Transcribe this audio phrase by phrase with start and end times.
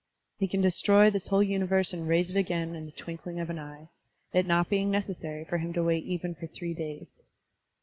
[0.39, 3.59] He can destroy this whole tmiverse and raise it again in the twinkling of an
[3.59, 3.89] eye,
[4.33, 7.21] it not being necessary for him to wait even for three days.